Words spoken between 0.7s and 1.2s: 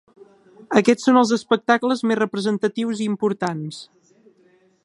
Aquests són